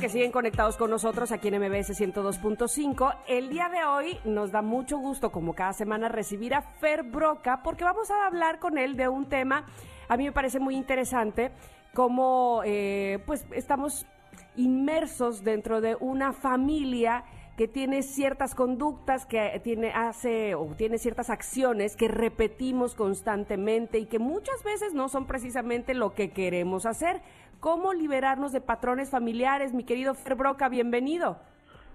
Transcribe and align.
que 0.00 0.08
siguen 0.08 0.32
conectados 0.32 0.78
con 0.78 0.90
nosotros 0.90 1.30
aquí 1.30 1.48
en 1.48 1.60
MBS 1.60 1.90
102.5. 1.90 3.16
El 3.28 3.50
día 3.50 3.68
de 3.68 3.84
hoy 3.84 4.18
nos 4.24 4.50
da 4.50 4.62
mucho 4.62 4.96
gusto, 4.96 5.30
como 5.30 5.52
cada 5.52 5.74
semana, 5.74 6.08
recibir 6.08 6.54
a 6.54 6.62
Fer 6.62 7.02
Broca, 7.02 7.60
porque 7.62 7.84
vamos 7.84 8.10
a 8.10 8.26
hablar 8.26 8.58
con 8.60 8.78
él 8.78 8.96
de 8.96 9.08
un 9.08 9.28
tema, 9.28 9.66
a 10.08 10.16
mí 10.16 10.24
me 10.24 10.32
parece 10.32 10.58
muy 10.58 10.74
interesante, 10.74 11.50
como 11.92 12.62
eh, 12.64 13.18
pues 13.26 13.44
estamos 13.52 14.06
inmersos 14.56 15.44
dentro 15.44 15.82
de 15.82 15.96
una 16.00 16.32
familia 16.32 17.24
que 17.58 17.68
tiene 17.68 18.02
ciertas 18.02 18.54
conductas, 18.54 19.26
que 19.26 19.60
tiene, 19.62 19.92
hace 19.92 20.54
o 20.54 20.64
tiene 20.78 20.96
ciertas 20.96 21.28
acciones 21.28 21.94
que 21.94 22.08
repetimos 22.08 22.94
constantemente 22.94 23.98
y 23.98 24.06
que 24.06 24.18
muchas 24.18 24.64
veces 24.64 24.94
no 24.94 25.10
son 25.10 25.26
precisamente 25.26 25.92
lo 25.92 26.14
que 26.14 26.30
queremos 26.30 26.86
hacer. 26.86 27.20
¿Cómo 27.60 27.92
liberarnos 27.92 28.52
de 28.52 28.62
patrones 28.62 29.10
familiares? 29.10 29.74
Mi 29.74 29.84
querido 29.84 30.14
Fer 30.14 30.34
Broca, 30.34 30.70
bienvenido. 30.70 31.36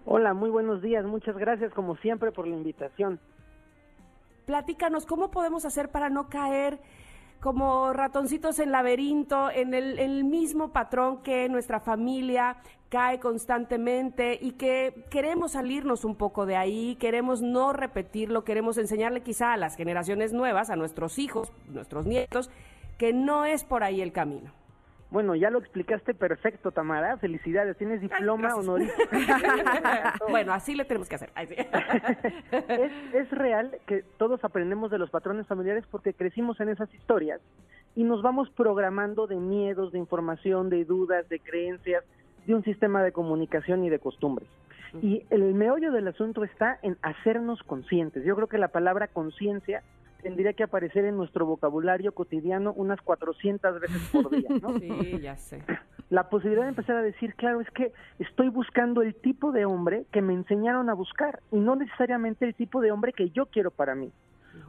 Hola, 0.05 0.35
muy 0.35 0.51
buenos 0.51 0.83
días. 0.83 1.03
Muchas 1.05 1.35
gracias 1.35 1.73
como 1.73 1.95
siempre 1.95 2.31
por 2.31 2.47
la 2.47 2.55
invitación. 2.55 3.19
Platícanos, 4.45 5.07
¿cómo 5.07 5.31
podemos 5.31 5.65
hacer 5.65 5.89
para 5.89 6.09
no 6.09 6.29
caer 6.29 6.79
como 7.39 7.93
ratoncitos 7.93 8.59
en 8.59 8.71
laberinto, 8.71 9.49
en 9.49 9.73
el, 9.73 9.97
el, 9.97 10.23
mismo 10.23 10.71
patrón 10.71 11.23
que 11.23 11.49
nuestra 11.49 11.79
familia 11.79 12.57
cae 12.89 13.19
constantemente 13.19 14.37
y 14.39 14.51
que 14.51 15.05
queremos 15.09 15.53
salirnos 15.53 16.05
un 16.05 16.15
poco 16.15 16.45
de 16.45 16.57
ahí, 16.57 16.95
queremos 16.97 17.41
no 17.41 17.73
repetirlo, 17.73 18.43
queremos 18.43 18.77
enseñarle 18.77 19.21
quizá 19.21 19.53
a 19.53 19.57
las 19.57 19.75
generaciones 19.75 20.31
nuevas, 20.31 20.69
a 20.69 20.75
nuestros 20.75 21.17
hijos, 21.17 21.51
nuestros 21.69 22.05
nietos, 22.05 22.51
que 22.99 23.13
no 23.13 23.45
es 23.45 23.63
por 23.63 23.83
ahí 23.83 24.01
el 24.01 24.11
camino. 24.11 24.51
Bueno, 25.15 25.33
ya 25.33 25.49
lo 25.49 25.59
explicaste 25.59 26.13
perfecto, 26.13 26.71
Tamara. 26.71 27.15
Felicidades, 27.15 27.77
tienes 27.77 28.01
diploma 28.01 28.53
honorífico. 28.53 29.01
bueno, 30.29 30.51
así 30.51 30.75
le 30.75 30.83
tenemos 30.83 31.07
que 31.07 31.15
hacer. 31.15 31.31
es, 31.37 32.91
es 33.13 33.31
real 33.31 33.77
que 33.85 34.03
todos 34.17 34.43
aprendemos 34.43 34.91
de 34.91 34.97
los 34.97 35.09
patrones 35.09 35.47
familiares 35.47 35.85
porque 35.89 36.13
crecimos 36.13 36.59
en 36.59 36.67
esas 36.67 36.93
historias 36.93 37.39
y 37.95 38.03
nos 38.03 38.21
vamos 38.23 38.49
programando 38.49 39.25
de 39.25 39.37
miedos, 39.37 39.93
de 39.93 39.99
información, 39.99 40.69
de 40.69 40.83
dudas, 40.83 41.29
de 41.29 41.39
creencias, 41.39 42.03
de 42.45 42.53
un 42.53 42.65
sistema 42.65 43.01
de 43.01 43.13
comunicación 43.13 43.85
y 43.85 43.89
de 43.89 43.99
costumbres. 43.99 44.49
Y 45.01 45.23
el 45.29 45.53
meollo 45.53 45.93
del 45.93 46.09
asunto 46.09 46.43
está 46.43 46.77
en 46.81 46.97
hacernos 47.01 47.63
conscientes. 47.63 48.25
Yo 48.25 48.35
creo 48.35 48.47
que 48.47 48.57
la 48.57 48.67
palabra 48.67 49.07
conciencia 49.07 49.81
tendría 50.25 50.53
que 50.53 50.63
aparecer 50.63 51.05
en 51.05 51.17
nuestro 51.17 51.45
vocabulario 51.45 52.11
cotidiano 52.11 52.73
unas 52.73 52.99
400 53.01 53.79
veces 53.79 54.09
por 54.11 54.31
día, 54.31 54.49
¿no? 54.59 54.79
Sí, 54.79 55.19
ya 55.21 55.37
sé. 55.37 55.61
La 56.09 56.29
posibilidad 56.29 56.63
de 56.63 56.69
empezar 56.69 56.95
a 56.95 57.03
decir, 57.03 57.35
claro, 57.35 57.61
es 57.61 57.69
que 57.69 57.91
estoy 58.17 58.49
buscando 58.49 59.03
el 59.03 59.13
tipo 59.13 59.51
de 59.51 59.65
hombre 59.65 60.07
que 60.11 60.23
me 60.23 60.33
enseñaron 60.33 60.89
a 60.89 60.95
buscar 60.95 61.41
y 61.51 61.59
no 61.59 61.75
necesariamente 61.75 62.43
el 62.43 62.55
tipo 62.55 62.81
de 62.81 62.91
hombre 62.91 63.13
que 63.13 63.29
yo 63.29 63.45
quiero 63.45 63.69
para 63.69 63.93
mí. 63.93 64.11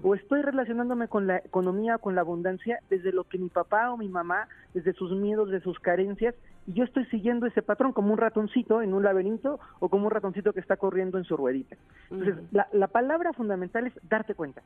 O 0.03 0.15
estoy 0.15 0.43
relacionándome 0.43 1.09
con 1.09 1.27
la 1.27 1.39
economía 1.39 1.97
con 1.97 2.15
la 2.15 2.21
abundancia 2.21 2.81
desde 2.91 3.13
lo 3.13 3.25
que 3.25 3.39
mi 3.39 3.49
papá 3.49 3.91
o 3.91 3.97
mi 3.97 4.09
mamá, 4.09 4.49
desde 4.75 4.93
sus 4.93 5.13
miedos, 5.13 5.49
de 5.49 5.61
sus 5.61 5.79
carencias, 5.79 6.35
y 6.67 6.75
yo 6.75 6.85
estoy 6.85 7.07
siguiendo 7.07 7.47
ese 7.47 7.63
patrón 7.63 7.93
como 7.93 8.13
un 8.13 8.19
ratoncito 8.19 8.83
en 8.83 8.93
un 8.93 9.03
laberinto 9.03 9.59
o 9.79 9.89
como 9.89 10.05
un 10.05 10.11
ratoncito 10.11 10.53
que 10.53 10.61
está 10.61 10.77
corriendo 10.77 11.17
en 11.17 11.25
su 11.25 11.35
ruedita. 11.35 11.77
Entonces, 12.11 12.45
la, 12.51 12.69
la 12.73 12.89
palabra 12.89 13.33
fundamental 13.33 13.87
es 13.87 13.95
darte 14.03 14.35
cuenta 14.35 14.61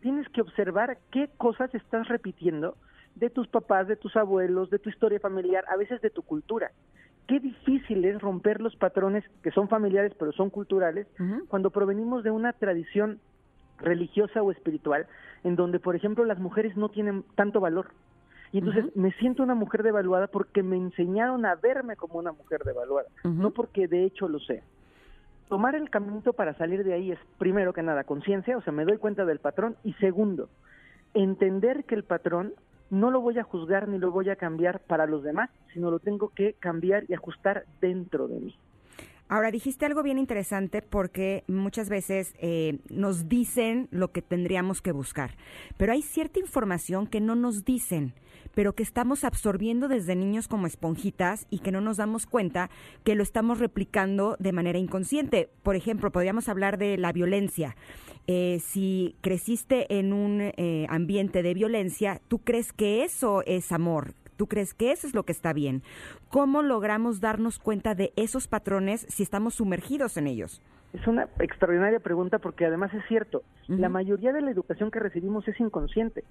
tienes 0.00 0.28
que 0.30 0.40
observar 0.40 0.98
qué 1.10 1.28
cosas 1.36 1.74
estás 1.74 2.08
repitiendo 2.08 2.76
de 3.14 3.30
tus 3.30 3.48
papás, 3.48 3.88
de 3.88 3.96
tus 3.96 4.16
abuelos, 4.16 4.70
de 4.70 4.78
tu 4.78 4.88
historia 4.88 5.20
familiar, 5.20 5.64
a 5.68 5.76
veces 5.76 6.00
de 6.00 6.10
tu 6.10 6.22
cultura. 6.22 6.70
Qué 7.26 7.38
difícil 7.38 8.04
es 8.04 8.20
romper 8.20 8.60
los 8.60 8.74
patrones 8.76 9.24
que 9.42 9.52
son 9.52 9.68
familiares 9.68 10.12
pero 10.18 10.32
son 10.32 10.50
culturales 10.50 11.06
cuando 11.48 11.70
provenimos 11.70 12.24
de 12.24 12.30
una 12.30 12.52
tradición 12.52 13.20
religiosa 13.78 14.42
o 14.42 14.50
espiritual 14.50 15.06
en 15.44 15.56
donde, 15.56 15.78
por 15.78 15.94
ejemplo, 15.96 16.24
las 16.24 16.38
mujeres 16.38 16.76
no 16.76 16.88
tienen 16.88 17.24
tanto 17.36 17.60
valor. 17.60 17.88
Y 18.52 18.58
entonces 18.58 18.84
me 18.96 19.12
siento 19.12 19.44
una 19.44 19.54
mujer 19.54 19.84
devaluada 19.84 20.26
porque 20.26 20.64
me 20.64 20.76
enseñaron 20.76 21.46
a 21.46 21.54
verme 21.54 21.94
como 21.94 22.18
una 22.18 22.32
mujer 22.32 22.64
devaluada, 22.64 23.08
no 23.22 23.52
porque 23.52 23.86
de 23.86 24.04
hecho 24.04 24.28
lo 24.28 24.40
sea 24.40 24.62
tomar 25.50 25.74
el 25.74 25.90
camino 25.90 26.32
para 26.32 26.54
salir 26.54 26.84
de 26.84 26.94
ahí 26.94 27.10
es, 27.10 27.18
primero 27.36 27.72
que 27.72 27.82
nada, 27.82 28.04
conciencia, 28.04 28.56
o 28.56 28.62
sea, 28.62 28.72
me 28.72 28.84
doy 28.84 28.98
cuenta 28.98 29.24
del 29.24 29.40
patrón, 29.40 29.76
y 29.82 29.92
segundo, 29.94 30.48
entender 31.12 31.84
que 31.84 31.96
el 31.96 32.04
patrón 32.04 32.54
no 32.88 33.10
lo 33.10 33.20
voy 33.20 33.38
a 33.38 33.42
juzgar 33.42 33.88
ni 33.88 33.98
lo 33.98 34.12
voy 34.12 34.30
a 34.30 34.36
cambiar 34.36 34.78
para 34.78 35.06
los 35.06 35.24
demás, 35.24 35.50
sino 35.74 35.90
lo 35.90 35.98
tengo 35.98 36.28
que 36.28 36.54
cambiar 36.54 37.04
y 37.08 37.14
ajustar 37.14 37.64
dentro 37.80 38.28
de 38.28 38.38
mí. 38.38 38.56
Ahora, 39.32 39.52
dijiste 39.52 39.86
algo 39.86 40.02
bien 40.02 40.18
interesante 40.18 40.82
porque 40.82 41.44
muchas 41.46 41.88
veces 41.88 42.34
eh, 42.40 42.80
nos 42.88 43.28
dicen 43.28 43.86
lo 43.92 44.10
que 44.10 44.22
tendríamos 44.22 44.82
que 44.82 44.90
buscar, 44.90 45.36
pero 45.76 45.92
hay 45.92 46.02
cierta 46.02 46.40
información 46.40 47.06
que 47.06 47.20
no 47.20 47.36
nos 47.36 47.64
dicen 47.64 48.12
pero 48.52 48.74
que 48.74 48.82
estamos 48.82 49.22
absorbiendo 49.22 49.86
desde 49.86 50.16
niños 50.16 50.48
como 50.48 50.66
esponjitas 50.66 51.46
y 51.50 51.60
que 51.60 51.70
no 51.70 51.80
nos 51.80 51.98
damos 51.98 52.26
cuenta 52.26 52.68
que 53.04 53.14
lo 53.14 53.22
estamos 53.22 53.60
replicando 53.60 54.36
de 54.40 54.50
manera 54.50 54.78
inconsciente. 54.78 55.48
Por 55.62 55.76
ejemplo, 55.76 56.10
podríamos 56.10 56.48
hablar 56.48 56.76
de 56.76 56.98
la 56.98 57.12
violencia. 57.12 57.76
Eh, 58.26 58.60
si 58.60 59.14
creciste 59.20 59.98
en 59.98 60.12
un 60.12 60.40
eh, 60.40 60.86
ambiente 60.88 61.44
de 61.44 61.54
violencia, 61.54 62.20
tú 62.26 62.40
crees 62.40 62.72
que 62.72 63.04
eso 63.04 63.44
es 63.46 63.70
amor, 63.70 64.14
¿Tú 64.40 64.46
crees 64.46 64.72
que 64.72 64.90
eso 64.90 65.06
es 65.06 65.14
lo 65.14 65.24
que 65.24 65.32
está 65.32 65.52
bien? 65.52 65.82
¿Cómo 66.30 66.62
logramos 66.62 67.20
darnos 67.20 67.58
cuenta 67.58 67.94
de 67.94 68.14
esos 68.16 68.48
patrones 68.48 69.04
si 69.10 69.22
estamos 69.22 69.56
sumergidos 69.56 70.16
en 70.16 70.26
ellos? 70.26 70.62
Es 70.94 71.06
una 71.06 71.28
extraordinaria 71.40 72.00
pregunta 72.00 72.38
porque 72.38 72.64
además 72.64 72.90
es 72.94 73.04
cierto, 73.06 73.42
la 73.68 73.90
mayoría 73.90 74.32
de 74.32 74.40
la 74.40 74.50
educación 74.50 74.90
que 74.90 74.98
recibimos 74.98 75.46
es 75.46 75.60
inconsciente 75.60 76.24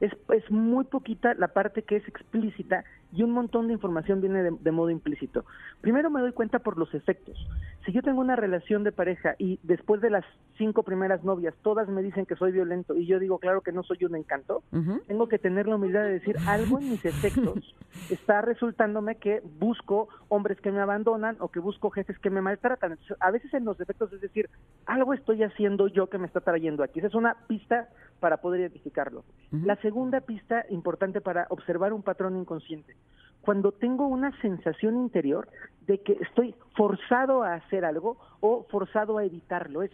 es, 0.00 0.12
es 0.34 0.50
muy 0.50 0.84
poquita 0.84 1.34
la 1.34 1.48
parte 1.48 1.82
que 1.82 1.96
es 1.96 2.08
explícita 2.08 2.84
y 3.12 3.22
un 3.22 3.30
montón 3.30 3.68
de 3.68 3.72
información 3.72 4.20
viene 4.20 4.42
de, 4.42 4.70
modo 4.72 4.90
implícito. 4.90 5.44
Primero 5.80 6.10
me 6.10 6.20
doy 6.20 6.32
cuenta 6.32 6.58
por 6.58 6.76
los 6.76 6.92
efectos. 6.92 7.36
Si 7.84 7.92
yo 7.92 8.02
tengo 8.02 8.20
una 8.20 8.36
relación 8.36 8.84
de 8.84 8.92
pareja 8.92 9.36
y 9.38 9.58
después 9.62 10.00
de 10.00 10.10
las 10.10 10.24
cinco 10.58 10.82
primeras 10.82 11.22
novias 11.22 11.54
todas 11.62 11.88
me 11.88 12.02
dicen 12.02 12.26
que 12.26 12.34
soy 12.34 12.52
violento 12.52 12.96
y 12.96 13.06
yo 13.06 13.18
digo, 13.18 13.38
claro 13.38 13.60
que 13.60 13.72
no 13.72 13.82
soy 13.84 14.04
un 14.04 14.16
encanto, 14.16 14.62
tengo 15.06 15.28
que 15.28 15.38
tener 15.38 15.68
la 15.68 15.76
humildad 15.76 16.02
de 16.02 16.14
decir, 16.14 16.36
algo 16.46 16.78
en 16.78 16.90
mis 16.90 17.04
efectos 17.04 17.74
está 18.10 18.42
resultándome 18.42 19.16
que 19.16 19.40
busco 19.58 20.08
hombres 20.28 20.60
que 20.60 20.72
me 20.72 20.80
abandonan 20.80 21.36
o 21.38 21.48
que 21.48 21.60
busco 21.60 21.90
jefes 21.90 22.18
que 22.18 22.30
me 22.30 22.42
maltratan. 22.42 22.98
a 23.20 23.30
veces 23.30 23.54
en 23.54 23.64
los 23.64 23.80
efectos 23.80 24.12
es 24.12 24.20
decir, 24.20 24.50
algo 24.84 25.14
estoy 25.14 25.42
haciendo 25.42 25.88
yo 25.88 26.08
que 26.08 26.18
me 26.18 26.26
está 26.26 26.40
trayendo 26.40 26.82
aquí. 26.82 26.98
Esa 26.98 27.08
es 27.08 27.14
una 27.14 27.36
pista 27.46 27.88
para 28.20 28.38
poder 28.38 28.60
identificarlo. 28.60 29.24
La 29.52 29.76
segunda 29.86 30.20
pista 30.20 30.66
importante 30.70 31.20
para 31.20 31.46
observar 31.48 31.92
un 31.92 32.02
patrón 32.02 32.36
inconsciente. 32.36 32.96
Cuando 33.40 33.70
tengo 33.70 34.08
una 34.08 34.32
sensación 34.40 34.96
interior 34.96 35.48
de 35.86 35.98
que 35.98 36.14
estoy 36.14 36.56
forzado 36.76 37.44
a 37.44 37.54
hacer 37.54 37.84
algo 37.84 38.16
o 38.40 38.66
forzado 38.68 39.18
a 39.18 39.24
evitarlo, 39.24 39.82
es 39.82 39.92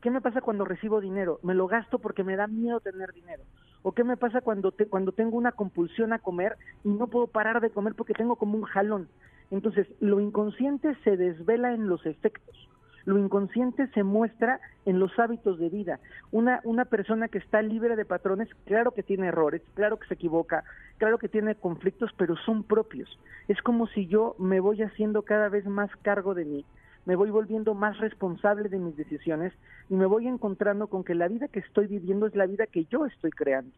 ¿qué 0.00 0.10
me 0.10 0.22
pasa 0.22 0.40
cuando 0.40 0.64
recibo 0.64 0.98
dinero? 0.98 1.40
Me 1.42 1.52
lo 1.52 1.66
gasto 1.66 1.98
porque 1.98 2.24
me 2.24 2.36
da 2.36 2.46
miedo 2.46 2.80
tener 2.80 3.12
dinero. 3.12 3.42
¿O 3.82 3.92
qué 3.92 4.02
me 4.02 4.16
pasa 4.16 4.40
cuando, 4.40 4.72
cuando 4.88 5.12
tengo 5.12 5.36
una 5.36 5.52
compulsión 5.52 6.14
a 6.14 6.20
comer 6.20 6.56
y 6.82 6.88
no 6.88 7.08
puedo 7.08 7.26
parar 7.26 7.60
de 7.60 7.68
comer 7.68 7.94
porque 7.94 8.14
tengo 8.14 8.36
como 8.36 8.56
un 8.56 8.64
jalón? 8.64 9.08
Entonces, 9.50 9.86
lo 10.00 10.20
inconsciente 10.20 10.96
se 11.04 11.18
desvela 11.18 11.74
en 11.74 11.86
los 11.86 12.06
efectos. 12.06 12.70
Lo 13.04 13.18
inconsciente 13.18 13.86
se 13.88 14.02
muestra 14.02 14.60
en 14.86 14.98
los 14.98 15.18
hábitos 15.18 15.58
de 15.58 15.68
vida. 15.68 16.00
Una, 16.32 16.60
una 16.64 16.84
persona 16.84 17.28
que 17.28 17.38
está 17.38 17.60
libre 17.62 17.96
de 17.96 18.04
patrones, 18.04 18.48
claro 18.64 18.92
que 18.92 19.02
tiene 19.02 19.28
errores, 19.28 19.62
claro 19.74 19.98
que 19.98 20.08
se 20.08 20.14
equivoca, 20.14 20.64
claro 20.98 21.18
que 21.18 21.28
tiene 21.28 21.54
conflictos, 21.54 22.10
pero 22.16 22.36
son 22.36 22.62
propios. 22.62 23.18
Es 23.48 23.60
como 23.62 23.86
si 23.88 24.06
yo 24.06 24.34
me 24.38 24.60
voy 24.60 24.82
haciendo 24.82 25.22
cada 25.22 25.48
vez 25.48 25.66
más 25.66 25.90
cargo 26.02 26.34
de 26.34 26.44
mí, 26.44 26.64
me 27.06 27.16
voy 27.16 27.30
volviendo 27.30 27.74
más 27.74 27.98
responsable 27.98 28.68
de 28.68 28.78
mis 28.78 28.96
decisiones 28.96 29.52
y 29.90 29.94
me 29.94 30.06
voy 30.06 30.26
encontrando 30.26 30.86
con 30.86 31.04
que 31.04 31.14
la 31.14 31.28
vida 31.28 31.48
que 31.48 31.60
estoy 31.60 31.86
viviendo 31.86 32.26
es 32.26 32.34
la 32.34 32.46
vida 32.46 32.66
que 32.66 32.86
yo 32.86 33.04
estoy 33.04 33.30
creando. 33.30 33.72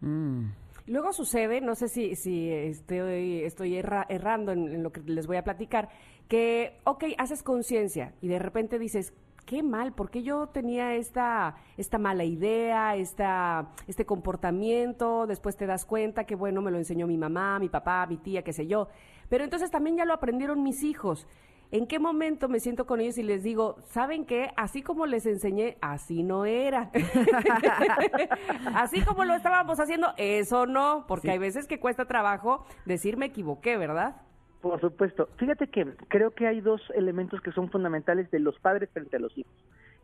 Mm. 0.00 0.46
Luego 0.86 1.12
sucede, 1.12 1.60
no 1.60 1.74
sé 1.74 1.88
si, 1.88 2.14
si 2.14 2.50
estoy, 2.50 3.42
estoy 3.42 3.76
errando 3.76 4.52
en, 4.52 4.68
en, 4.68 4.82
lo 4.82 4.92
que 4.92 5.00
les 5.00 5.26
voy 5.26 5.38
a 5.38 5.44
platicar, 5.44 5.88
que, 6.28 6.78
ok, 6.84 7.04
haces 7.16 7.42
conciencia 7.42 8.12
y 8.20 8.28
de 8.28 8.38
repente 8.38 8.78
dices, 8.78 9.14
qué 9.44 9.62
mal, 9.62 9.92
porque 9.92 10.22
yo 10.22 10.48
tenía 10.48 10.94
esta, 10.94 11.56
esta 11.76 11.98
mala 11.98 12.24
idea, 12.24 12.96
esta, 12.96 13.70
este 13.86 14.04
comportamiento, 14.04 15.26
después 15.26 15.56
te 15.56 15.66
das 15.66 15.84
cuenta 15.84 16.24
que, 16.24 16.34
bueno, 16.34 16.62
me 16.62 16.70
lo 16.70 16.78
enseñó 16.78 17.06
mi 17.06 17.16
mamá, 17.16 17.58
mi 17.58 17.68
papá, 17.68 18.06
mi 18.06 18.16
tía, 18.16 18.42
qué 18.42 18.52
sé 18.52 18.66
yo, 18.66 18.88
pero 19.28 19.44
entonces 19.44 19.70
también 19.70 19.96
ya 19.96 20.04
lo 20.04 20.14
aprendieron 20.14 20.62
mis 20.62 20.82
hijos. 20.82 21.26
¿En 21.74 21.88
qué 21.88 21.98
momento 21.98 22.48
me 22.48 22.60
siento 22.60 22.86
con 22.86 23.00
ellos 23.00 23.18
y 23.18 23.24
les 23.24 23.42
digo, 23.42 23.74
¿saben 23.88 24.26
qué? 24.26 24.52
Así 24.56 24.80
como 24.80 25.06
les 25.06 25.26
enseñé, 25.26 25.76
así 25.80 26.22
no 26.22 26.44
era. 26.44 26.92
así 28.76 29.04
como 29.04 29.24
lo 29.24 29.34
estábamos 29.34 29.80
haciendo, 29.80 30.14
eso 30.16 30.66
no, 30.66 31.04
porque 31.08 31.32
hay 31.32 31.38
veces 31.38 31.66
que 31.66 31.80
cuesta 31.80 32.04
trabajo 32.04 32.64
decir 32.84 33.16
me 33.16 33.26
equivoqué, 33.26 33.76
¿verdad? 33.76 34.22
Por 34.60 34.80
supuesto. 34.80 35.28
Fíjate 35.36 35.66
que 35.66 35.84
creo 36.06 36.30
que 36.30 36.46
hay 36.46 36.60
dos 36.60 36.80
elementos 36.94 37.40
que 37.40 37.50
son 37.50 37.68
fundamentales 37.72 38.30
de 38.30 38.38
los 38.38 38.56
padres 38.60 38.88
frente 38.92 39.16
a 39.16 39.18
los 39.18 39.36
hijos. 39.36 39.52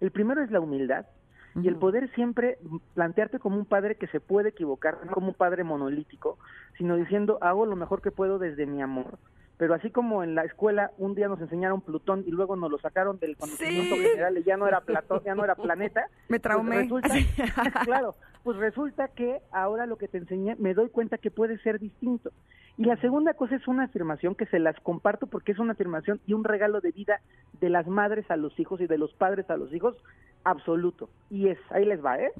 El 0.01 0.11
primero 0.11 0.43
es 0.43 0.51
la 0.51 0.59
humildad 0.59 1.07
y 1.55 1.69
el 1.69 1.77
poder 1.77 2.13
siempre 2.17 2.59
plantearte 2.95 3.39
como 3.39 3.57
un 3.57 3.65
padre 3.65 3.95
que 3.95 4.09
se 4.09 4.19
puede 4.19 4.49
equivocar, 4.49 4.99
no 5.07 5.13
como 5.13 5.29
un 5.29 5.35
padre 5.35 5.63
monolítico, 5.63 6.37
sino 6.79 6.97
diciendo 6.97 7.39
hago 7.41 7.65
lo 7.65 7.77
mejor 7.77 8.03
que 8.03 8.11
puedo 8.11 8.41
desde 8.41 8.67
mi 8.67 8.83
amor. 8.83 9.21
Pero 9.61 9.75
así 9.75 9.91
como 9.91 10.25
en 10.25 10.35
la 10.35 10.45
escuela 10.45 10.91
un 10.97 11.15
día 11.15 11.29
nos 11.29 11.39
enseñaron 11.39 11.83
Plutón 11.83 12.25
y 12.27 12.31
luego 12.31 12.57
nos 12.57 12.71
lo 12.71 12.79
sacaron 12.79 13.19
del 13.19 13.37
conocimiento 13.37 13.95
general 13.95 14.39
y 14.39 14.43
ya 14.43 14.57
no 14.57 14.67
era 14.67 14.81
Platón, 14.81 15.21
ya 15.23 15.35
no 15.35 15.45
era 15.45 15.55
planeta. 15.55 16.07
Me 16.31 16.41
pues 16.41 16.43
traumé. 16.43 16.89
claro, 17.85 18.15
pues 18.43 18.57
resulta 18.57 19.09
que 19.09 19.43
ahora 19.53 19.85
lo 19.85 19.99
que 19.99 20.09
te 20.09 20.17
enseñé 20.17 20.57
me 20.59 20.73
doy 20.73 20.89
cuenta 20.89 21.19
que 21.19 21.31
puede 21.31 21.59
ser 21.59 21.79
distinto. 21.79 22.31
Y 22.79 22.87
la 22.87 22.97
segunda 23.03 23.35
cosa 23.35 23.57
es 23.57 23.69
una 23.69 23.85
afirmación 23.85 24.35
que 24.35 24.47
se 24.47 24.59
las 24.59 24.81
comparto 24.81 25.27
porque 25.27 25.53
es 25.53 25.59
una 25.59 25.73
afirmación 25.73 26.23
y 26.27 26.33
un 26.33 26.45
regalo 26.45 26.81
de 26.81 26.93
vida 26.93 27.21
de 27.61 27.69
las 27.69 27.87
madres 27.87 28.31
a 28.31 28.37
los 28.37 28.59
hijos 28.59 28.81
y 28.81 28.87
de 28.87 28.97
los 28.97 29.13
padres 29.13 29.51
a 29.51 29.59
los 29.59 29.71
hijos 29.75 29.95
absoluto. 30.43 31.11
Y 31.29 31.49
es, 31.49 31.59
ahí 31.69 31.85
les 31.85 32.03
va, 32.03 32.19
¿eh? 32.19 32.33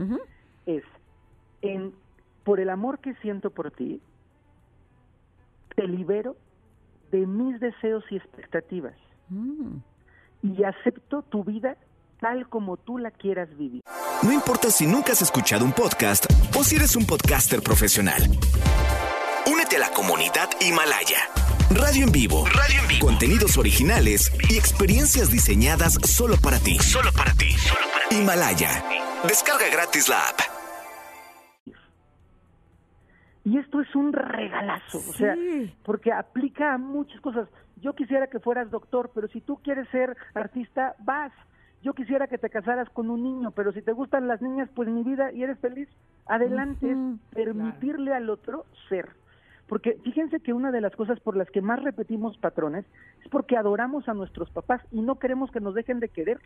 Es, 0.65 0.85
en, 1.61 1.93
por 2.45 2.61
el 2.61 2.71
amor 2.71 2.99
que 2.99 3.13
siento 3.17 3.51
por 3.51 3.73
ti, 3.73 4.01
te 5.77 5.87
libero 5.87 6.35
de 7.11 7.27
mis 7.27 7.61
deseos 7.61 8.05
y 8.11 8.17
expectativas. 8.17 8.95
Mm. 9.29 9.77
Y 10.43 10.65
acepto 10.65 11.23
tu 11.23 11.45
vida 11.45 11.77
tal 12.21 12.49
como 12.49 12.77
tú 12.77 12.99
la 12.99 13.11
quieras 13.11 13.49
vivir. 13.57 13.83
No 14.23 14.33
importa 14.33 14.71
si 14.71 14.87
nunca 14.87 15.13
has 15.13 15.23
escuchado 15.23 15.65
un 15.65 15.73
podcast 15.73 16.27
o 16.59 16.65
si 16.65 16.77
eres 16.77 16.97
un 16.97 17.07
podcaster 17.07 17.63
profesional 17.63 18.23
de 19.71 19.79
la 19.79 19.91
comunidad 19.91 20.49
Himalaya. 20.61 21.29
Radio 21.71 22.05
en 22.05 22.13
vivo. 22.13 22.45
Radio 22.47 22.81
en 22.81 22.89
vivo. 22.89 23.07
Contenidos 23.07 23.57
originales 23.57 24.33
y 24.49 24.57
experiencias 24.57 25.31
diseñadas 25.31 25.95
solo 26.05 26.37
para 26.37 26.59
ti. 26.59 26.79
Solo 26.81 27.13
para 27.13 27.33
ti. 27.35 27.55
Himalaya. 28.11 28.85
Descarga 29.29 29.69
gratis 29.69 30.09
la 30.09 30.27
app. 30.27 30.60
Y 33.51 33.59
esto 33.59 33.81
es 33.81 33.97
un 33.97 34.13
regalazo, 34.13 34.99
o 34.99 35.13
sea, 35.13 35.37
porque 35.83 36.13
aplica 36.13 36.73
a 36.73 36.79
muchas 36.79 37.21
cosas. 37.21 37.49
Yo 37.79 37.95
quisiera 37.95 38.29
que 38.29 38.39
fueras 38.39 38.71
doctor, 38.71 39.11
pero 39.13 39.27
si 39.27 39.41
tú 39.41 39.57
quieres 39.57 39.89
ser 39.89 40.17
artista, 40.35 40.95
vas. 41.01 41.33
Yo 41.83 41.93
quisiera 41.93 42.29
que 42.29 42.39
te 42.39 42.49
casaras 42.49 42.89
con 42.91 43.11
un 43.11 43.25
niño, 43.25 43.51
pero 43.51 43.73
si 43.73 43.83
te 43.83 43.91
gustan 43.91 44.29
las 44.29 44.41
niñas, 44.41 44.71
pues 44.73 44.89
mi 44.89 45.03
vida 45.03 45.33
y 45.33 45.43
eres 45.43 45.59
feliz, 45.59 45.89
adelante, 46.27 46.93
es 46.93 46.97
permitirle 47.35 48.15
al 48.15 48.31
otro 48.31 48.67
ser. 48.89 49.09
Porque 49.67 49.99
fíjense 50.05 50.39
que 50.39 50.53
una 50.53 50.71
de 50.71 50.81
las 50.81 50.95
cosas 50.95 51.19
por 51.19 51.37
las 51.37 51.51
que 51.51 51.61
más 51.61 51.83
repetimos 51.83 52.39
patrones 52.39 52.87
es 53.25 53.29
porque 53.31 53.57
adoramos 53.57 54.09
a 54.09 54.15
nuestros 54.15 54.49
papás 54.51 54.81
y 54.93 55.01
no 55.01 55.19
queremos 55.19 55.51
que 55.51 55.59
nos 55.59 55.75
dejen 55.75 55.99
de 55.99 56.09
querer. 56.09 56.39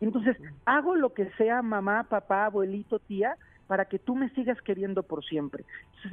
Entonces 0.00 0.36
hago 0.64 0.96
lo 0.96 1.14
que 1.14 1.30
sea 1.36 1.62
mamá, 1.62 2.02
papá, 2.08 2.46
abuelito, 2.46 2.98
tía, 2.98 3.36
para 3.68 3.84
que 3.84 4.00
tú 4.00 4.16
me 4.16 4.30
sigas 4.30 4.60
queriendo 4.62 5.04
por 5.04 5.24
siempre. 5.24 5.64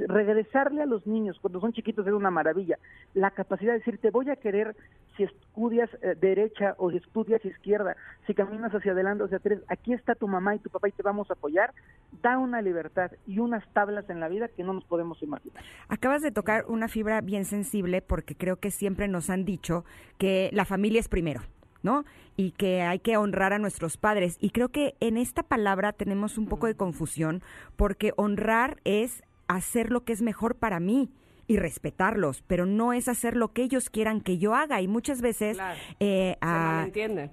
regresarle 0.07 0.83
a 0.83 0.85
los 0.85 1.07
niños 1.07 1.39
cuando 1.41 1.59
son 1.59 1.73
chiquitos 1.73 2.05
es 2.05 2.13
una 2.13 2.29
maravilla. 2.29 2.77
La 3.13 3.31
capacidad 3.31 3.71
de 3.71 3.79
decir, 3.79 3.97
te 3.97 4.11
voy 4.11 4.29
a 4.29 4.35
querer 4.35 4.75
si 5.15 5.23
estudias 5.23 5.89
eh, 6.01 6.15
derecha 6.19 6.75
o 6.77 6.91
si 6.91 6.97
estudias 6.97 7.43
izquierda, 7.45 7.95
si 8.27 8.33
caminas 8.33 8.73
hacia 8.73 8.91
adelante 8.91 9.23
o 9.23 9.25
hacia 9.27 9.37
atrás, 9.37 9.59
aquí 9.69 9.93
está 9.93 10.15
tu 10.15 10.27
mamá 10.27 10.55
y 10.55 10.59
tu 10.59 10.69
papá 10.69 10.89
y 10.89 10.91
te 10.91 11.01
vamos 11.01 11.29
a 11.31 11.33
apoyar, 11.33 11.73
da 12.21 12.37
una 12.37 12.61
libertad 12.61 13.11
y 13.25 13.39
unas 13.39 13.65
tablas 13.73 14.09
en 14.09 14.19
la 14.19 14.27
vida 14.27 14.49
que 14.49 14.63
no 14.63 14.73
nos 14.73 14.83
podemos 14.83 15.23
imaginar. 15.23 15.63
Acabas 15.87 16.21
de 16.21 16.31
tocar 16.31 16.65
una 16.67 16.89
fibra 16.89 17.21
bien 17.21 17.45
sensible 17.45 18.01
porque 18.01 18.35
creo 18.35 18.57
que 18.57 18.69
siempre 18.69 19.07
nos 19.07 19.29
han 19.29 19.45
dicho 19.45 19.85
que 20.17 20.49
la 20.51 20.65
familia 20.65 20.99
es 20.99 21.07
primero. 21.07 21.41
¿No? 21.85 22.03
Y 22.35 22.51
que 22.51 22.81
hay 22.81 22.99
que 22.99 23.15
honrar 23.15 23.53
a 23.53 23.59
nuestros 23.59 23.95
padres. 23.95 24.37
Y 24.41 24.49
creo 24.49 24.69
que 24.69 24.95
en 24.99 25.15
esta 25.15 25.43
palabra 25.43 25.93
tenemos 25.93 26.37
un 26.37 26.47
poco 26.47 26.67
de 26.67 26.75
confusión 26.75 27.41
porque 27.77 28.11
honrar 28.17 28.81
es 28.83 29.23
hacer 29.47 29.91
lo 29.91 30.03
que 30.03 30.11
es 30.11 30.21
mejor 30.21 30.55
para 30.55 30.81
mí 30.81 31.09
y 31.47 31.57
respetarlos, 31.57 32.43
pero 32.47 32.65
no 32.65 32.91
es 32.91 33.07
hacer 33.07 33.35
lo 33.35 33.53
que 33.53 33.61
ellos 33.61 33.89
quieran 33.89 34.21
que 34.21 34.37
yo 34.37 34.55
haga. 34.55 34.81
Y 34.81 34.87
muchas 34.87 35.21
veces, 35.21 35.57
eh, 35.99 36.35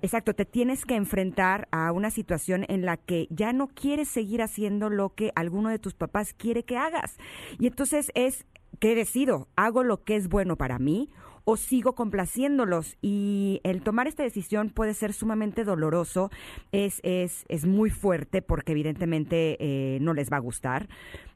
exacto, 0.03 0.35
te 0.35 0.45
tienes 0.45 0.85
que 0.85 0.97
enfrentar 0.97 1.67
a 1.71 1.93
una 1.93 2.11
situación 2.11 2.67
en 2.69 2.85
la 2.85 2.99
que 2.99 3.27
ya 3.31 3.53
no 3.53 3.69
quieres 3.69 4.09
seguir 4.09 4.43
haciendo 4.43 4.91
lo 4.91 5.15
que 5.15 5.33
alguno 5.35 5.71
de 5.71 5.79
tus 5.79 5.95
papás 5.95 6.35
quiere 6.35 6.65
que 6.65 6.77
hagas. 6.77 7.17
Y 7.59 7.67
entonces 7.67 8.13
es, 8.15 8.45
¿qué 8.81 8.95
decido? 8.95 9.49
¿Hago 9.57 9.83
lo 9.83 10.05
que 10.05 10.17
es 10.17 10.29
bueno 10.29 10.57
para 10.57 10.79
mí? 10.79 11.09
O 11.45 11.57
sigo 11.57 11.95
complaciéndolos. 11.95 12.97
Y 13.01 13.61
el 13.65 13.83
tomar 13.83 14.07
esta 14.07 14.23
decisión 14.23 14.71
puede 14.71 14.95
ser 14.95 15.13
sumamente 15.13 15.65
doloroso, 15.65 16.31
es, 16.73 17.01
es, 17.03 17.45
es 17.49 17.67
muy 17.67 17.91
fuerte 17.91 18.43
porque 18.43 18.73
evidentemente 18.73 19.57
eh, 19.61 19.99
no 20.01 20.15
les 20.15 20.31
va 20.31 20.37
a 20.37 20.41
gustar. 20.41 20.89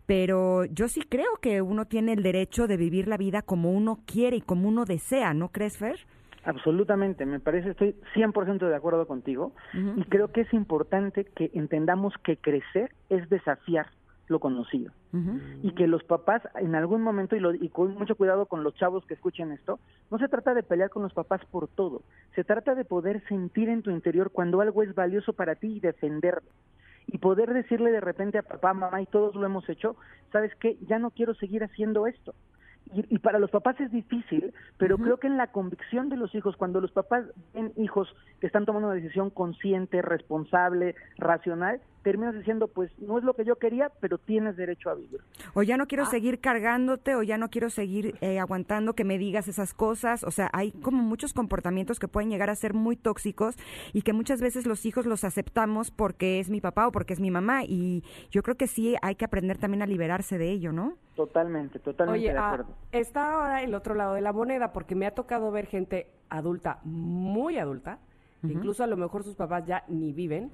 Pero 0.06 0.64
yo 0.66 0.88
sí 0.88 1.02
creo 1.02 1.36
que 1.40 1.62
uno 1.62 1.86
tiene 1.86 2.12
el 2.12 2.22
derecho 2.22 2.66
de 2.66 2.76
vivir 2.76 3.08
la 3.08 3.16
vida 3.16 3.42
como 3.42 3.72
uno 3.72 4.00
quiere 4.06 4.36
y 4.36 4.40
como 4.40 4.68
uno 4.68 4.84
desea, 4.84 5.34
¿no 5.34 5.48
crees, 5.48 5.78
Fer? 5.78 5.98
Absolutamente, 6.44 7.26
me 7.26 7.40
parece, 7.40 7.70
estoy 7.70 7.96
100% 8.14 8.68
de 8.68 8.76
acuerdo 8.76 9.08
contigo 9.08 9.52
y 9.96 10.04
creo 10.04 10.30
que 10.30 10.42
es 10.42 10.52
importante 10.54 11.24
que 11.24 11.50
entendamos 11.54 12.14
que 12.22 12.36
crecer 12.36 12.92
es 13.10 13.28
desafiar 13.28 13.88
lo 14.28 14.40
conocido. 14.40 14.92
Y 15.62 15.72
que 15.72 15.86
los 15.86 16.04
papás 16.04 16.42
en 16.56 16.74
algún 16.74 17.00
momento, 17.02 17.36
y, 17.36 17.40
lo, 17.40 17.54
y 17.54 17.70
con 17.70 17.94
mucho 17.94 18.16
cuidado 18.16 18.46
con 18.46 18.64
los 18.64 18.74
chavos 18.74 19.06
que 19.06 19.14
escuchen 19.14 19.52
esto, 19.52 19.78
no 20.10 20.18
se 20.18 20.28
trata 20.28 20.52
de 20.52 20.62
pelear 20.62 20.90
con 20.90 21.02
los 21.02 21.14
papás 21.14 21.40
por 21.50 21.68
todo, 21.68 22.02
se 22.34 22.44
trata 22.44 22.74
de 22.74 22.84
poder 22.84 23.26
sentir 23.28 23.70
en 23.70 23.82
tu 23.82 23.90
interior 23.90 24.30
cuando 24.30 24.60
algo 24.60 24.82
es 24.82 24.94
valioso 24.94 25.32
para 25.32 25.54
ti 25.54 25.76
y 25.76 25.80
defenderlo. 25.80 26.50
Y 27.06 27.18
poder 27.18 27.54
decirle 27.54 27.92
de 27.92 28.00
repente 28.00 28.36
a 28.36 28.42
papá, 28.42 28.74
mamá, 28.74 29.00
y 29.00 29.06
todos 29.06 29.34
lo 29.36 29.46
hemos 29.46 29.68
hecho, 29.68 29.96
¿sabes 30.32 30.54
qué? 30.56 30.76
Ya 30.86 30.98
no 30.98 31.10
quiero 31.10 31.34
seguir 31.34 31.64
haciendo 31.64 32.06
esto 32.06 32.34
y, 32.94 33.18
para 33.18 33.38
los 33.38 33.50
papás 33.50 33.80
es 33.80 33.90
difícil, 33.90 34.54
pero 34.78 34.96
creo 34.96 35.16
que 35.18 35.26
en 35.26 35.36
la 35.36 35.48
convicción 35.48 36.08
de 36.08 36.16
los 36.16 36.34
hijos, 36.34 36.56
cuando 36.56 36.80
los 36.80 36.92
papás 36.92 37.24
ven 37.52 37.72
hijos 37.76 38.14
que 38.40 38.46
están 38.46 38.66
tomando 38.66 38.88
una 38.88 38.96
decisión 38.96 39.30
consciente, 39.30 40.02
responsable, 40.02 40.94
racional, 41.18 41.80
terminas 42.06 42.36
diciendo, 42.36 42.68
pues 42.68 42.88
no 43.00 43.18
es 43.18 43.24
lo 43.24 43.34
que 43.34 43.44
yo 43.44 43.56
quería, 43.56 43.90
pero 44.00 44.18
tienes 44.18 44.56
derecho 44.56 44.90
a 44.90 44.94
vivir. 44.94 45.20
O 45.54 45.64
ya 45.64 45.76
no 45.76 45.86
quiero 45.86 46.04
ah. 46.04 46.06
seguir 46.06 46.38
cargándote, 46.38 47.16
o 47.16 47.24
ya 47.24 47.36
no 47.36 47.48
quiero 47.48 47.68
seguir 47.68 48.14
eh, 48.20 48.38
aguantando 48.38 48.94
que 48.94 49.02
me 49.02 49.18
digas 49.18 49.48
esas 49.48 49.74
cosas. 49.74 50.22
O 50.22 50.30
sea, 50.30 50.48
hay 50.52 50.70
como 50.70 51.02
muchos 51.02 51.34
comportamientos 51.34 51.98
que 51.98 52.06
pueden 52.06 52.30
llegar 52.30 52.48
a 52.48 52.54
ser 52.54 52.74
muy 52.74 52.94
tóxicos 52.94 53.56
y 53.92 54.02
que 54.02 54.12
muchas 54.12 54.40
veces 54.40 54.66
los 54.66 54.86
hijos 54.86 55.04
los 55.04 55.24
aceptamos 55.24 55.90
porque 55.90 56.38
es 56.38 56.48
mi 56.48 56.60
papá 56.60 56.86
o 56.86 56.92
porque 56.92 57.12
es 57.12 57.18
mi 57.18 57.32
mamá. 57.32 57.64
Y 57.64 58.04
yo 58.30 58.44
creo 58.44 58.56
que 58.56 58.68
sí 58.68 58.94
hay 59.02 59.16
que 59.16 59.24
aprender 59.24 59.58
también 59.58 59.82
a 59.82 59.86
liberarse 59.86 60.38
de 60.38 60.52
ello, 60.52 60.70
¿no? 60.70 60.94
Totalmente, 61.16 61.80
totalmente 61.80 62.28
de 62.28 62.38
ah, 62.38 62.52
acuerdo. 62.52 62.76
está 62.92 63.32
ahora 63.32 63.62
el 63.64 63.74
otro 63.74 63.94
lado 63.94 64.14
de 64.14 64.20
la 64.20 64.32
moneda, 64.32 64.72
porque 64.72 64.94
me 64.94 65.06
ha 65.06 65.14
tocado 65.14 65.50
ver 65.50 65.66
gente 65.66 66.06
adulta, 66.28 66.78
muy 66.84 67.58
adulta, 67.58 67.98
incluso 68.50 68.84
a 68.84 68.86
lo 68.86 68.96
mejor 68.96 69.24
sus 69.24 69.36
papás 69.36 69.64
ya 69.66 69.84
ni 69.88 70.12
viven, 70.12 70.52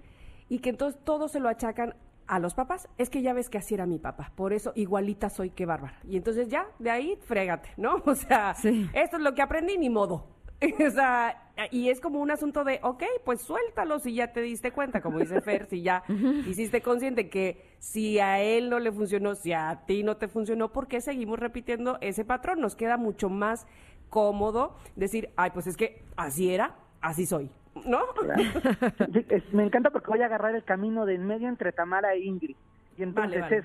y 0.49 0.58
que 0.58 0.70
entonces 0.70 1.00
todo 1.04 1.28
se 1.28 1.40
lo 1.40 1.49
achacan 1.49 1.94
a 2.26 2.38
los 2.38 2.54
papás. 2.54 2.88
Es 2.99 3.11
que 3.11 3.22
ya 3.22 3.32
ves 3.32 3.49
que 3.49 3.58
así 3.58 3.75
era 3.75 3.87
mi 3.87 3.99
papá, 3.99 4.32
por 4.34 4.52
eso 4.52 4.72
igualita 4.75 5.30
soy 5.30 5.50
que 5.50 5.66
bárbara. 5.66 5.99
Y 6.08 6.16
entonces 6.16 6.49
ya, 6.49 6.66
de 6.78 6.90
ahí, 6.90 7.18
frégate, 7.26 7.70
¿no? 7.76 8.02
O 8.06 8.14
sea, 8.14 8.52
esto 8.52 9.16
es 9.16 9.22
lo 9.22 9.34
que 9.34 9.42
aprendí, 9.42 9.78
ni 9.78 9.90
modo. 9.90 10.26
o 10.87 10.90
sea, 10.90 11.50
y 11.70 11.88
es 11.88 12.00
como 12.00 12.20
un 12.20 12.30
asunto 12.30 12.64
de, 12.64 12.78
ok, 12.82 13.02
pues 13.25 13.40
suéltalo 13.42 13.99
si 13.99 14.14
ya 14.14 14.32
te 14.32 14.40
diste 14.40 14.70
cuenta, 14.70 15.00
como 15.00 15.18
dice 15.18 15.40
Fer, 15.42 15.66
si 15.66 15.82
ya 15.82 16.04
hiciste 16.46 16.82
consciente 16.82 17.28
que 17.28 17.75
si 17.78 18.18
a 18.18 18.40
él 18.40 18.70
no 18.70 18.78
le 18.78 18.92
funcionó, 18.92 19.34
si 19.34 19.52
a 19.52 19.82
ti 19.87 20.02
no 20.02 20.16
te 20.16 20.28
funcionó, 20.28 20.72
¿por 20.72 20.87
qué 20.88 21.00
seguimos 21.00 21.38
repitiendo 21.38 21.99
ese 22.00 22.25
patrón? 22.25 22.61
Nos 22.61 22.76
queda 22.76 22.96
mucho 22.96 23.28
más 23.28 23.66
cómodo 24.08 24.76
decir, 24.94 25.30
ay, 25.37 25.50
pues 25.50 25.66
es 25.66 25.76
que 25.76 26.04
así 26.16 26.52
era, 26.52 26.76
así 27.00 27.26
soy, 27.26 27.50
¿no? 27.87 28.00
me 29.52 29.64
encanta 29.64 29.91
porque 29.91 30.11
voy 30.11 30.23
a 30.23 30.26
agarrar 30.26 30.55
el 30.55 30.64
camino 30.64 31.07
de 31.07 31.14
en 31.14 31.26
medio 31.26 31.49
entre 31.49 31.73
Tamara 31.73 32.14
e 32.14 32.21
Ingrid. 32.21 32.57
Y 32.99 33.02
entonces 33.02 33.45
es, 33.50 33.64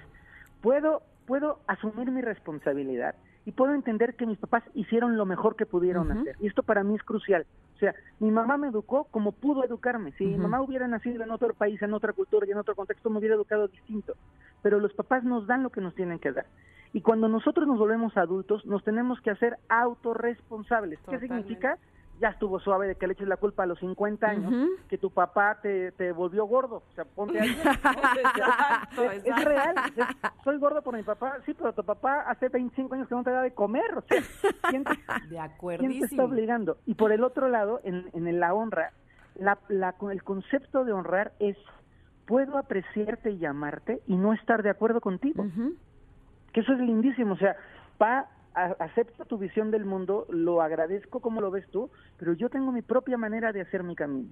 puedo 0.62 1.02
puedo 1.28 1.60
asumir 1.68 2.10
mi 2.10 2.22
responsabilidad 2.22 3.14
y 3.46 3.52
puedo 3.52 3.74
entender 3.74 4.16
que 4.16 4.26
mis 4.26 4.38
papás 4.40 4.64
hicieron 4.74 5.18
lo 5.18 5.26
mejor 5.26 5.56
que 5.56 5.66
pudieron 5.66 6.12
hacer. 6.12 6.36
Y 6.40 6.48
esto 6.48 6.64
para 6.64 6.84
mí 6.84 6.96
es 6.96 7.04
crucial. 7.04 7.46
O 7.76 7.80
sea, 7.80 7.94
mi 8.20 8.32
mamá 8.32 8.58
me 8.58 8.68
educó 8.68 9.06
como 9.12 9.32
pudo 9.32 9.64
educarme. 9.64 10.12
Si 10.14 10.26
mi 10.26 10.38
mamá 10.38 10.62
hubiera 10.62 10.88
nacido 10.88 11.24
en 11.24 11.32
otro 11.32 11.54
país, 11.54 11.82
en 11.82 11.94
otra 11.94 12.12
cultura 12.12 12.46
y 12.46 12.52
en 12.52 12.58
otro 12.58 12.76
contexto, 12.76 13.10
me 13.10 13.20
hubiera 13.20 13.36
educado 13.36 13.68
distinto. 13.68 14.16
Pero 14.64 14.80
los 14.80 14.94
papás 14.94 15.24
nos 15.24 15.48
dan 15.48 15.64
lo 15.64 15.70
que 15.70 15.80
nos 15.80 15.96
tienen 15.96 16.20
que 16.20 16.32
dar. 16.32 16.46
Y 16.92 17.02
cuando 17.02 17.30
nosotros 17.30 17.68
nos 17.68 17.78
volvemos 17.78 18.18
adultos, 18.18 18.66
nos 18.66 18.84
tenemos 18.84 19.22
que 19.22 19.32
hacer 19.32 19.58
autorresponsables. 19.70 21.00
¿Qué 21.10 21.20
significa? 21.20 21.78
Ya 22.20 22.30
estuvo 22.30 22.60
suave 22.60 22.88
de 22.88 22.96
que 22.96 23.08
le 23.08 23.14
eches 23.14 23.28
la 23.28 23.38
culpa 23.38 23.64
a 23.64 23.66
los 23.66 23.80
50 23.80 24.28
años, 24.28 24.70
que 24.90 24.98
tu 24.98 25.12
papá 25.12 25.60
te, 25.62 25.92
te, 25.94 26.12
volvió 26.12 26.46
gordo. 26.46 26.84
O 26.90 26.96
sea, 26.96 27.06
ponte 27.06 27.40
ahí. 27.40 27.50
es, 29.26 29.46
real. 29.46 29.76
soy 30.44 30.58
gordo 30.58 30.82
por 30.82 30.96
mi 30.96 31.04
papá. 31.04 31.38
Sí, 31.46 31.54
pero 31.54 31.74
tu 31.74 31.84
papá 31.84 32.22
hace 32.28 32.50
25 32.50 32.96
años 32.96 33.08
que 33.08 33.16
no 33.16 33.24
te 33.24 33.32
da 33.32 33.42
de 33.42 33.54
comer. 33.54 33.98
O 33.98 34.02
sea, 34.02 34.22
¿quién 34.70 34.84
te, 34.84 34.92
de 35.30 35.78
¿quién 35.78 36.00
te 36.00 36.06
está 36.06 36.24
obligando? 36.24 36.78
Y 36.86 36.96
por 36.96 37.12
el 37.12 37.24
otro 37.24 37.50
lado, 37.50 37.82
en, 37.84 38.10
en 38.14 38.40
la 38.40 38.54
honra, 38.54 38.94
la, 39.36 39.58
la, 39.70 39.96
el 40.12 40.24
concepto 40.24 40.86
de 40.86 40.94
honrar 40.94 41.34
es, 41.40 41.58
puedo 42.26 42.58
apreciarte 42.58 43.32
y 43.32 43.38
llamarte 43.38 44.02
y 44.08 44.16
no 44.16 44.34
estar 44.34 44.64
de 44.64 44.70
acuerdo 44.70 45.02
contigo. 45.02 45.46
Que 46.52 46.62
eso 46.62 46.74
es 46.74 46.80
lindísimo. 46.80 47.34
O 47.34 47.38
sea, 47.38 47.56
acepto 48.80 49.26
tu 49.26 49.38
visión 49.38 49.72
del 49.72 49.86
mundo, 49.86 50.26
lo 50.30 50.62
agradezco 50.62 51.20
como 51.20 51.42
lo 51.42 51.52
ves 51.52 51.68
tú, 51.70 51.90
pero 52.18 52.34
yo 52.34 52.50
tengo 52.50 52.72
mi 52.72 52.82
propia 52.82 53.18
manera 53.18 53.54
de 53.54 53.62
hacer 53.62 53.84
mi 53.84 53.96
camino. 53.96 54.30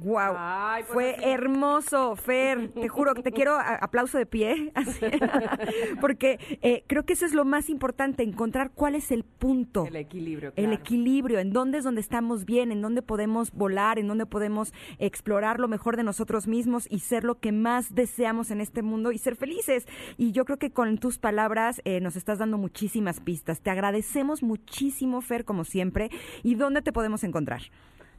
Wow, 0.00 0.36
pues 0.76 0.86
fue 0.86 1.16
hermoso, 1.32 2.14
Fer. 2.14 2.68
Te 2.74 2.88
juro 2.88 3.14
que 3.14 3.22
te 3.22 3.32
quiero 3.32 3.58
aplauso 3.58 4.16
de 4.16 4.26
pie, 4.26 4.72
porque 6.00 6.38
eh, 6.62 6.84
creo 6.86 7.04
que 7.04 7.14
eso 7.14 7.26
es 7.26 7.34
lo 7.34 7.44
más 7.44 7.68
importante, 7.68 8.22
encontrar 8.22 8.70
cuál 8.72 8.94
es 8.94 9.10
el 9.10 9.24
punto. 9.24 9.86
El 9.86 9.96
equilibrio. 9.96 10.52
El 10.56 10.72
equilibrio, 10.72 11.40
en 11.40 11.52
dónde 11.52 11.78
es 11.78 11.84
donde 11.84 12.00
estamos 12.00 12.44
bien, 12.44 12.70
en 12.70 12.80
dónde 12.80 13.02
podemos 13.02 13.52
volar, 13.52 13.98
en 13.98 14.06
dónde 14.06 14.26
podemos 14.26 14.72
explorar 14.98 15.58
lo 15.58 15.66
mejor 15.68 15.96
de 15.96 16.04
nosotros 16.04 16.46
mismos 16.46 16.86
y 16.90 17.00
ser 17.00 17.24
lo 17.24 17.40
que 17.40 17.50
más 17.50 17.94
deseamos 17.94 18.50
en 18.50 18.60
este 18.60 18.82
mundo 18.82 19.10
y 19.10 19.18
ser 19.18 19.34
felices. 19.34 19.86
Y 20.16 20.30
yo 20.32 20.44
creo 20.44 20.58
que 20.58 20.70
con 20.70 20.98
tus 20.98 21.18
palabras 21.18 21.80
eh, 21.84 22.00
nos 22.00 22.14
estás 22.14 22.38
dando 22.38 22.56
muchísimas 22.56 23.20
pistas. 23.20 23.60
Te 23.60 23.70
agradecemos 23.70 24.42
muchísimo, 24.42 25.20
Fer, 25.20 25.44
como 25.44 25.64
siempre. 25.64 26.10
¿Y 26.42 26.54
dónde 26.54 26.82
te 26.82 26.92
podemos 26.92 27.24
encontrar? 27.24 27.62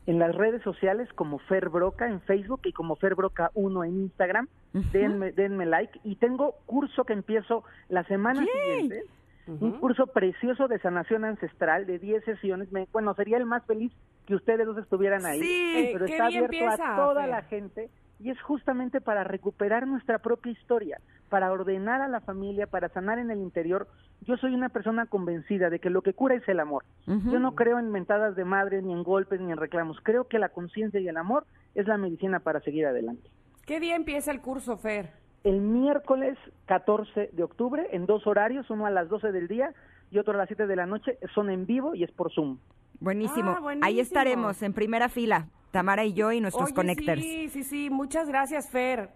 En 0.05 0.19
las 0.19 0.35
redes 0.35 0.61
sociales 0.63 1.07
como 1.13 1.39
Fer 1.39 1.69
Broca 1.69 2.07
en 2.07 2.21
Facebook 2.21 2.61
y 2.63 2.73
como 2.73 2.95
Fer 2.95 3.15
Broca 3.15 3.51
1 3.53 3.83
en 3.83 3.99
Instagram. 4.01 4.47
denme, 4.73 5.65
like. 5.65 5.99
Y 6.03 6.15
tengo 6.15 6.55
curso 6.65 7.03
que 7.03 7.13
empiezo 7.13 7.63
la 7.89 8.03
semana 8.05 8.43
siguiente. 8.43 9.03
Un 9.47 9.79
curso 9.79 10.05
precioso 10.07 10.67
de 10.67 10.77
sanación 10.79 11.25
ancestral 11.25 11.87
de 11.87 11.97
10 11.97 12.23
sesiones. 12.23 12.69
bueno, 12.91 13.13
sería 13.15 13.37
el 13.37 13.45
más 13.45 13.65
feliz 13.65 13.91
que 14.27 14.35
ustedes 14.35 14.65
dos 14.65 14.77
estuvieran 14.77 15.25
ahí. 15.25 15.41
Sí, 15.41 15.89
pero 15.93 16.05
está 16.05 16.25
abierto 16.27 16.69
a 16.69 16.95
toda 16.95 17.25
la 17.25 17.41
gente 17.43 17.89
y 18.19 18.29
es 18.29 18.41
justamente 18.41 19.01
para 19.01 19.23
recuperar 19.23 19.87
nuestra 19.87 20.19
propia 20.19 20.51
historia, 20.51 20.99
para 21.29 21.51
ordenar 21.51 22.01
a 22.01 22.07
la 22.07 22.19
familia, 22.19 22.67
para 22.67 22.89
sanar 22.89 23.19
en 23.19 23.31
el 23.31 23.39
interior. 23.39 23.88
Yo 24.21 24.36
soy 24.38 24.53
una 24.53 24.69
persona 24.69 25.05
convencida 25.05 25.69
de 25.69 25.79
que 25.79 25.89
lo 25.89 26.01
que 26.01 26.13
cura 26.13 26.36
es 26.36 26.48
el 26.50 26.59
amor. 26.59 26.83
Yo 27.05 27.39
no 27.39 27.55
creo 27.55 27.79
en 27.79 27.91
mentadas 27.91 28.36
de 28.36 28.43
madre, 28.43 28.81
ni 28.81 28.91
en 28.91 29.03
golpes, 29.03 29.39
ni 29.39 29.51
en 29.51 29.57
reclamos. 29.57 29.98
Creo 30.03 30.27
que 30.27 30.39
la 30.39 30.50
conciencia 30.50 31.00
y 31.00 31.07
el 31.07 31.17
amor 31.17 31.45
es 31.75 31.88
la 31.88 31.98
medicina 31.98 32.39
para 32.39 32.59
seguir 32.62 32.86
adelante. 32.86 33.29
¿Qué 33.65 33.79
día 33.79 33.95
empieza 33.95 34.31
el 34.31 34.41
curso, 34.41 34.77
Fer? 34.77 35.12
El 35.43 35.62
miércoles 35.62 36.38
14 36.65 37.29
de 37.31 37.43
octubre, 37.43 37.88
en 37.91 38.05
dos 38.05 38.27
horarios, 38.27 38.69
uno 38.69 38.86
a 38.86 38.89
las 38.91 39.07
12 39.07 39.31
del 39.31 39.48
día 39.48 39.74
y 40.12 40.17
otro 40.17 40.33
a 40.33 40.38
las 40.38 40.48
7 40.48 40.67
de 40.67 40.75
la 40.75 40.86
noche. 40.86 41.17
Son 41.33 41.50
en 41.50 41.65
vivo 41.65 41.95
y 41.95 42.03
es 42.03 42.12
por 42.12 42.31
Zoom. 42.33 42.57
Buenísimo. 43.00 43.55
Ah, 43.57 43.75
Ahí 43.81 44.00
estaremos 44.00 44.62
en 44.62 44.74
primera 44.74 45.07
fila. 45.07 45.48
Tamara 45.71 46.03
y 46.03 46.13
yo 46.13 46.31
y 46.31 46.41
nuestros 46.41 46.74
connectors. 46.74 47.21
Sí, 47.21 47.48
sí, 47.50 47.63
sí, 47.63 47.89
muchas 47.89 48.27
gracias, 48.27 48.69
Fer. 48.69 49.12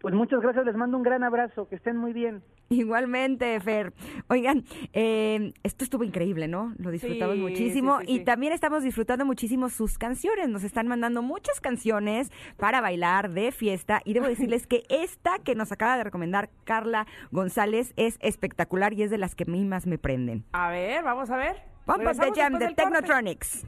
Pues 0.00 0.14
muchas 0.14 0.40
gracias, 0.40 0.64
les 0.64 0.76
mando 0.76 0.96
un 0.96 1.02
gran 1.02 1.22
abrazo, 1.24 1.68
que 1.68 1.76
estén 1.76 1.96
muy 1.96 2.12
bien. 2.12 2.42
Igualmente, 2.70 3.58
Fer. 3.60 3.92
Oigan, 4.28 4.64
eh, 4.92 5.52
esto 5.62 5.84
estuvo 5.84 6.04
increíble, 6.04 6.48
¿no? 6.48 6.72
Lo 6.78 6.90
disfrutamos 6.90 7.36
muchísimo 7.36 7.98
y 8.06 8.20
también 8.20 8.52
estamos 8.52 8.82
disfrutando 8.82 9.26
muchísimo 9.26 9.68
sus 9.68 9.98
canciones. 9.98 10.48
Nos 10.48 10.64
están 10.64 10.86
mandando 10.86 11.20
muchas 11.20 11.60
canciones 11.60 12.30
para 12.56 12.80
bailar 12.80 13.30
de 13.30 13.52
fiesta 13.52 14.00
y 14.04 14.14
debo 14.14 14.26
decirles 14.28 14.66
que 14.66 14.84
esta 14.88 15.38
que 15.38 15.54
nos 15.54 15.70
acaba 15.70 15.98
de 15.98 16.04
recomendar 16.04 16.48
Carla 16.64 17.06
González 17.30 17.92
es 17.96 18.16
espectacular 18.20 18.94
y 18.94 19.02
es 19.02 19.10
de 19.10 19.18
las 19.18 19.34
que 19.34 19.44
a 19.44 19.50
mí 19.50 19.64
más 19.64 19.86
me 19.86 19.98
prenden. 19.98 20.44
A 20.52 20.70
ver, 20.70 21.04
vamos 21.04 21.28
a 21.30 21.36
ver. 21.36 21.56
Up 21.86 21.98
the 21.98 22.40
Jam 22.40 22.58
de 22.58 22.72
Technotronics. 22.74 23.66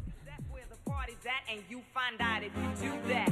party's 0.84 1.26
at, 1.26 1.42
and 1.48 3.31